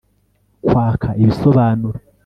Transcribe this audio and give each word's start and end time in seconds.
kwaka 0.65 1.07
ibisobanuro 1.21 1.97